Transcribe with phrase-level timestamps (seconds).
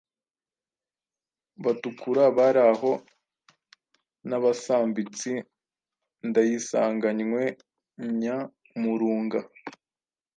[1.63, 2.91] Batukura bari aho
[4.27, 5.31] n'Abasambitsi
[6.27, 7.43] Ndayisanganywe
[8.21, 9.39] Nyamurunga